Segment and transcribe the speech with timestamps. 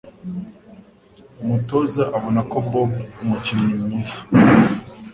[1.41, 2.91] Umutoza abona ko Bob
[3.23, 4.17] umukinnyi mwiza.